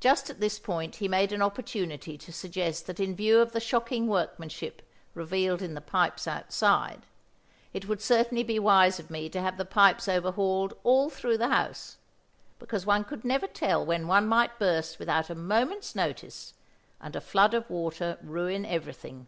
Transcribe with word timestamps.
Just 0.00 0.28
at 0.28 0.38
this 0.38 0.58
point 0.58 0.96
he 0.96 1.08
made 1.08 1.32
an 1.32 1.40
opportunity 1.40 2.18
to 2.18 2.30
suggest 2.30 2.86
that 2.86 3.00
in 3.00 3.16
view 3.16 3.38
of 3.40 3.52
the 3.52 3.58
shocking 3.58 4.06
workmanship 4.06 4.82
revealed 5.14 5.62
in 5.62 5.72
the 5.72 5.80
pipes 5.80 6.28
outside, 6.28 7.06
it 7.72 7.88
would 7.88 8.02
certainly 8.02 8.42
be 8.42 8.58
wise 8.58 9.00
of 9.00 9.08
me 9.08 9.30
to 9.30 9.40
have 9.40 9.56
the 9.56 9.64
pipes 9.64 10.08
overhauled 10.08 10.74
all 10.84 11.08
through 11.08 11.38
the 11.38 11.48
house, 11.48 11.96
because 12.58 12.84
one 12.84 13.02
could 13.02 13.24
never 13.24 13.46
tell 13.46 13.82
when 13.82 14.06
one 14.06 14.26
might 14.28 14.58
burst 14.58 14.98
without 14.98 15.30
a 15.30 15.34
moment's 15.34 15.96
notice, 15.96 16.52
and 17.00 17.16
a 17.16 17.20
flood 17.22 17.54
of 17.54 17.70
water 17.70 18.18
ruin 18.22 18.66
everything. 18.66 19.26